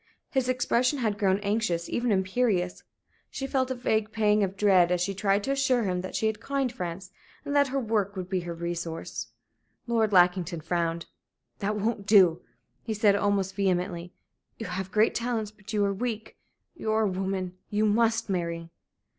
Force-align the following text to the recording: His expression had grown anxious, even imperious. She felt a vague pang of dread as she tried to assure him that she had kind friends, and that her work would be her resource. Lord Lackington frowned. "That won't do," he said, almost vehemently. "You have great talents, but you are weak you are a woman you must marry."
His 0.31 0.49
expression 0.49 0.97
had 0.97 1.19
grown 1.19 1.37
anxious, 1.41 1.87
even 1.87 2.11
imperious. 2.11 2.81
She 3.29 3.45
felt 3.45 3.69
a 3.69 3.75
vague 3.75 4.11
pang 4.11 4.43
of 4.43 4.57
dread 4.57 4.91
as 4.91 4.99
she 4.99 5.13
tried 5.13 5.43
to 5.43 5.51
assure 5.51 5.83
him 5.83 6.01
that 6.01 6.15
she 6.15 6.25
had 6.25 6.39
kind 6.39 6.71
friends, 6.73 7.11
and 7.45 7.55
that 7.55 7.67
her 7.67 7.79
work 7.79 8.15
would 8.15 8.27
be 8.27 8.39
her 8.39 8.55
resource. 8.55 9.27
Lord 9.85 10.11
Lackington 10.11 10.61
frowned. 10.61 11.05
"That 11.59 11.75
won't 11.77 12.07
do," 12.07 12.41
he 12.81 12.95
said, 12.95 13.15
almost 13.15 13.53
vehemently. 13.53 14.11
"You 14.57 14.65
have 14.65 14.91
great 14.91 15.13
talents, 15.13 15.51
but 15.51 15.71
you 15.71 15.85
are 15.85 15.93
weak 15.93 16.35
you 16.75 16.91
are 16.93 17.03
a 17.03 17.07
woman 17.07 17.55
you 17.69 17.85
must 17.85 18.27
marry." 18.27 18.71